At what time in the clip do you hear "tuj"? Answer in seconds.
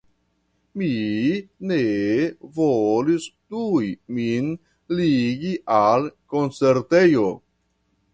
3.55-3.89